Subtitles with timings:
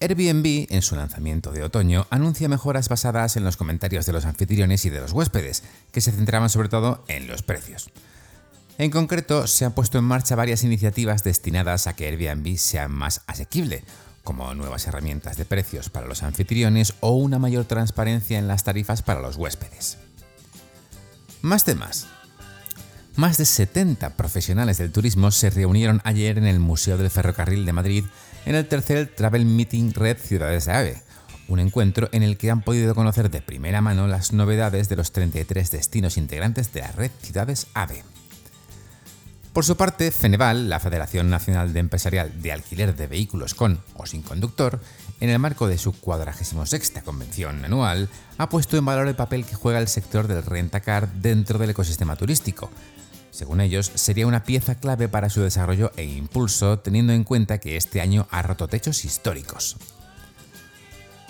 [0.00, 4.84] Airbnb, en su lanzamiento de otoño, anuncia mejoras basadas en los comentarios de los anfitriones
[4.84, 7.90] y de los huéspedes, que se centraban sobre todo en los precios.
[8.78, 13.22] En concreto, se han puesto en marcha varias iniciativas destinadas a que Airbnb sea más
[13.26, 13.82] asequible,
[14.22, 19.02] como nuevas herramientas de precios para los anfitriones o una mayor transparencia en las tarifas
[19.02, 19.98] para los huéspedes.
[21.42, 22.06] Más temas.
[23.18, 27.72] Más de 70 profesionales del turismo se reunieron ayer en el Museo del Ferrocarril de
[27.72, 28.04] Madrid
[28.46, 31.02] en el tercer Travel Meeting Red Ciudades de AVE,
[31.48, 35.10] un encuentro en el que han podido conocer de primera mano las novedades de los
[35.10, 38.04] 33 destinos integrantes de la red Ciudades AVE.
[39.52, 44.06] Por su parte, Feneval, la Federación Nacional de Empresarial de Alquiler de Vehículos con o
[44.06, 44.78] sin conductor,
[45.18, 49.56] en el marco de su 46 convención anual, ha puesto en valor el papel que
[49.56, 52.70] juega el sector del rentacar dentro del ecosistema turístico,
[53.38, 57.76] según ellos, sería una pieza clave para su desarrollo e impulso, teniendo en cuenta que
[57.76, 59.76] este año ha roto techos históricos.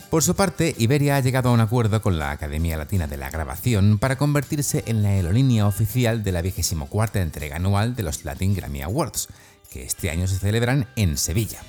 [0.08, 3.28] Por su parte, Iberia ha llegado a un acuerdo con la Academia Latina de la
[3.28, 8.54] Grabación para convertirse en la aerolínea oficial de la 24 entrega anual de los Latin
[8.54, 9.28] Grammy Awards,
[9.70, 11.60] que este año se celebran en Sevilla.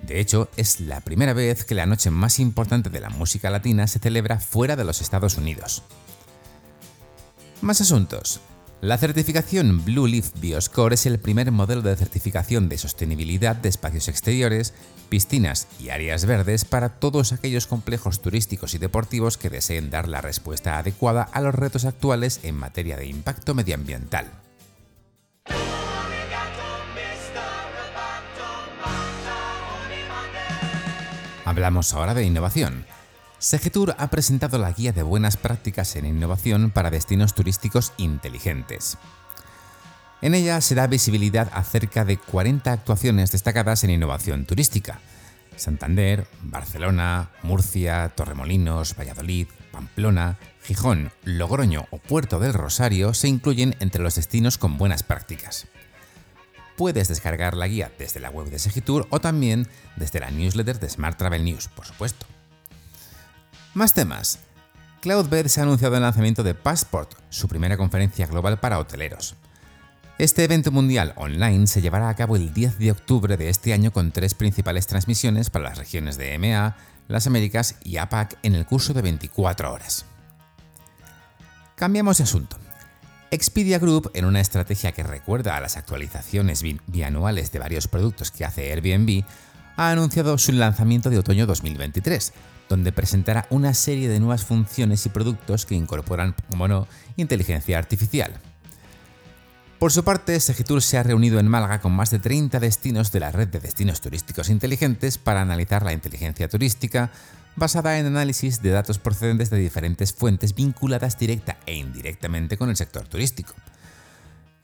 [0.00, 3.88] De hecho, es la primera vez que la noche más importante de la música latina
[3.88, 5.82] se celebra fuera de los Estados Unidos.
[7.62, 8.40] Más asuntos.
[8.82, 14.06] La certificación Blue Leaf Bioscore es el primer modelo de certificación de sostenibilidad de espacios
[14.08, 14.74] exteriores,
[15.08, 20.20] piscinas y áreas verdes para todos aquellos complejos turísticos y deportivos que deseen dar la
[20.20, 24.26] respuesta adecuada a los retos actuales en materia de impacto medioambiental.
[31.46, 32.84] Hablamos ahora de innovación.
[33.38, 38.96] Segetur ha presentado la guía de buenas prácticas en innovación para destinos turísticos inteligentes.
[40.22, 45.00] En ella se da visibilidad a cerca de 40 actuaciones destacadas en innovación turística.
[45.56, 54.02] Santander, Barcelona, Murcia, Torremolinos, Valladolid, Pamplona, Gijón, Logroño o Puerto del Rosario se incluyen entre
[54.02, 55.66] los destinos con buenas prácticas.
[56.76, 60.88] Puedes descargar la guía desde la web de Segitur o también desde la newsletter de
[60.88, 62.25] Smart Travel News, por supuesto.
[63.76, 64.38] Más temas.
[65.02, 69.34] Cloudbed se ha anunciado el lanzamiento de Passport, su primera conferencia global para hoteleros.
[70.16, 73.92] Este evento mundial online se llevará a cabo el 10 de octubre de este año
[73.92, 76.74] con tres principales transmisiones para las regiones de EMEA,
[77.06, 80.06] las Américas y APAC en el curso de 24 horas.
[81.74, 82.56] Cambiamos de asunto.
[83.30, 88.46] Expedia Group, en una estrategia que recuerda a las actualizaciones bianuales de varios productos que
[88.46, 89.22] hace Airbnb,
[89.76, 92.32] ha anunciado su lanzamiento de otoño 2023,
[92.68, 98.32] donde presentará una serie de nuevas funciones y productos que incorporan, como no, inteligencia artificial.
[99.78, 103.20] Por su parte, Segitur se ha reunido en Málaga con más de 30 destinos de
[103.20, 107.10] la red de destinos turísticos inteligentes para analizar la inteligencia turística
[107.56, 112.76] basada en análisis de datos procedentes de diferentes fuentes vinculadas directa e indirectamente con el
[112.76, 113.52] sector turístico.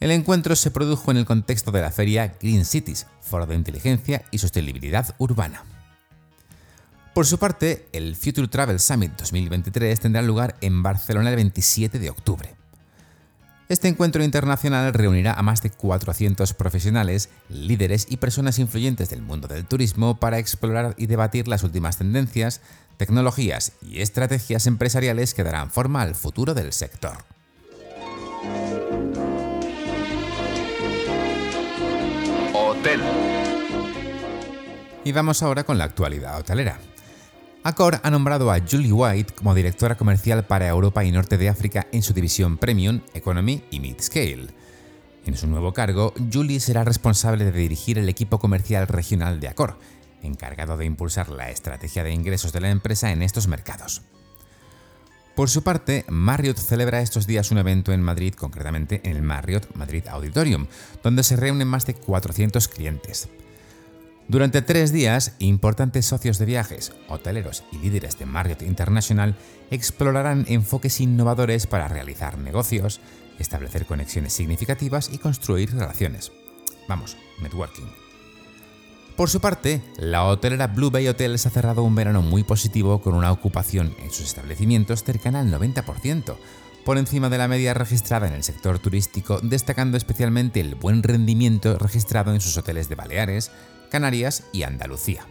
[0.00, 4.24] El encuentro se produjo en el contexto de la feria Green Cities, Foro de Inteligencia
[4.30, 5.62] y Sostenibilidad Urbana.
[7.14, 12.08] Por su parte, el Future Travel Summit 2023 tendrá lugar en Barcelona el 27 de
[12.08, 12.56] octubre.
[13.68, 19.46] Este encuentro internacional reunirá a más de 400 profesionales, líderes y personas influyentes del mundo
[19.46, 22.62] del turismo para explorar y debatir las últimas tendencias,
[22.96, 27.18] tecnologías y estrategias empresariales que darán forma al futuro del sector.
[32.54, 33.00] Hotel.
[35.04, 36.78] Y vamos ahora con la actualidad hotelera.
[37.64, 41.86] Accor ha nombrado a Julie White como directora comercial para Europa y Norte de África
[41.92, 44.48] en su división Premium, Economy y Mid-Scale.
[45.26, 49.78] En su nuevo cargo, Julie será responsable de dirigir el equipo comercial regional de Accor,
[50.24, 54.02] encargado de impulsar la estrategia de ingresos de la empresa en estos mercados.
[55.36, 59.72] Por su parte, Marriott celebra estos días un evento en Madrid, concretamente en el Marriott
[59.76, 60.66] Madrid Auditorium,
[61.04, 63.28] donde se reúnen más de 400 clientes.
[64.32, 69.36] Durante tres días, importantes socios de viajes, hoteleros y líderes de Marriott International
[69.70, 73.00] explorarán enfoques innovadores para realizar negocios,
[73.38, 76.32] establecer conexiones significativas y construir relaciones.
[76.88, 77.84] Vamos, networking.
[79.18, 83.12] Por su parte, la hotelera Blue Bay Hotels ha cerrado un verano muy positivo con
[83.12, 86.36] una ocupación en sus establecimientos cercana al 90%,
[86.86, 91.78] por encima de la media registrada en el sector turístico, destacando especialmente el buen rendimiento
[91.78, 93.52] registrado en sus hoteles de Baleares,
[93.92, 95.26] Canarias y Andalucía.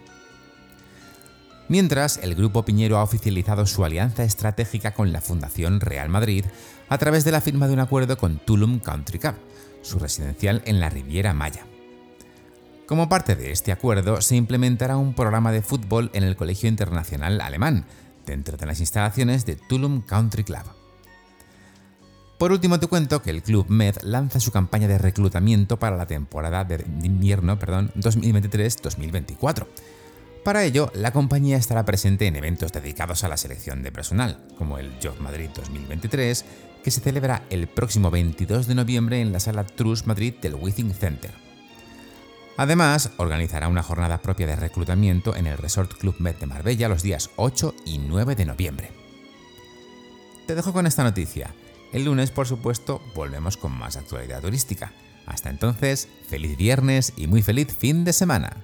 [1.68, 6.46] Mientras, el Grupo Piñero ha oficializado su alianza estratégica con la Fundación Real Madrid
[6.88, 9.34] a través de la firma de un acuerdo con Tulum Country Club,
[9.82, 11.66] su residencial en la Riviera Maya.
[12.86, 17.42] Como parte de este acuerdo, se implementará un programa de fútbol en el Colegio Internacional
[17.42, 17.88] Alemán,
[18.28, 20.66] dentro de las instalaciones de Tulum Country Club.
[22.42, 26.08] Por último, te cuento que el Club Med lanza su campaña de reclutamiento para la
[26.08, 29.68] temporada de invierno 2023-2024
[30.44, 34.80] para ello, la compañía estará presente en eventos dedicados a la selección de personal, como
[34.80, 36.46] el Job Madrid 2023,
[36.84, 40.96] que se celebra el próximo 22 de noviembre en la sala Trus Madrid del Withing
[40.96, 41.30] Center.
[42.58, 47.04] Además, organizará una jornada propia de reclutamiento en el Resort Club Med de Marbella los
[47.04, 48.90] días 8 y 9 de noviembre.
[50.48, 51.54] Te dejo con esta noticia.
[51.92, 54.94] El lunes, por supuesto, volvemos con más actualidad turística.
[55.26, 58.64] Hasta entonces, feliz viernes y muy feliz fin de semana.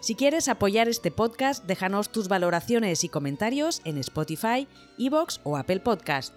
[0.00, 5.80] Si quieres apoyar este podcast, déjanos tus valoraciones y comentarios en Spotify, Evox o Apple
[5.80, 6.34] Podcast.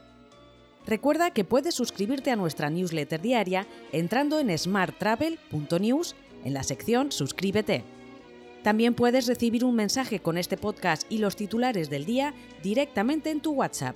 [0.87, 7.83] Recuerda que puedes suscribirte a nuestra newsletter diaria entrando en smarttravel.news en la sección Suscríbete.
[8.63, 12.33] También puedes recibir un mensaje con este podcast y los titulares del día
[12.63, 13.95] directamente en tu WhatsApp.